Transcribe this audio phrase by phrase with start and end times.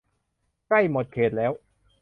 [0.67, 1.51] ใกล้หมดเขตแล้ว!